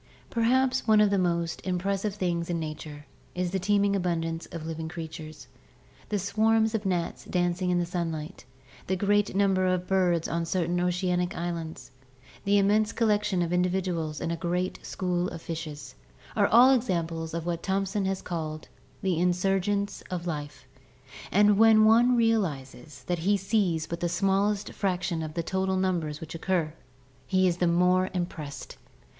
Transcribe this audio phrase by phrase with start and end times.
[0.31, 3.05] —Perhaps one of the most impres sive things in nature
[3.35, 5.47] is the teeming abundance of living creatures.
[6.09, 8.43] The swarms of gnats dancing in the sunlight,
[8.87, 11.91] the great number of birds on certain oceanic islands,
[12.45, 15.93] the immense collection of in dividuals in a great school of fishes:
[16.35, 18.69] all are examples of what Thom son has called
[19.03, 20.65] the" insurgence of life,"
[21.31, 26.19] and when one realizes that he sees but the smallest fraction of the total numbers
[26.19, 26.73] which occur,
[27.27, 28.77] he is the more impressed.